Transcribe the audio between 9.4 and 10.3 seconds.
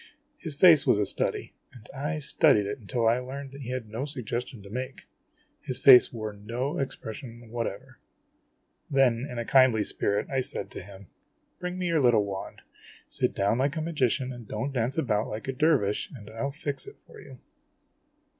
kindly spirit,